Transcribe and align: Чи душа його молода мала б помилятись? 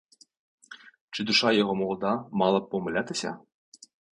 Чи 1.09 1.23
душа 1.23 1.51
його 1.51 1.75
молода 1.75 2.25
мала 2.31 2.59
б 2.59 2.69
помилятись? 2.69 3.25